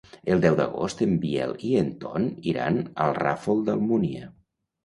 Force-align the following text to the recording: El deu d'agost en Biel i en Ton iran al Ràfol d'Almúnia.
El 0.35 0.39
deu 0.45 0.55
d'agost 0.59 1.03
en 1.07 1.11
Biel 1.25 1.53
i 1.71 1.73
en 1.81 1.91
Ton 2.05 2.25
iran 2.55 2.81
al 3.07 3.15
Ràfol 3.23 3.63
d'Almúnia. 3.69 4.33